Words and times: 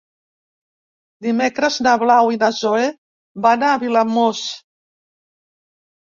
Dimecres 1.25 1.77
na 1.87 1.93
Blau 2.05 2.31
i 2.37 2.39
na 2.45 2.49
Zoè 2.61 2.89
van 3.47 3.67
a 3.69 3.75
Vilamòs. 3.85 4.43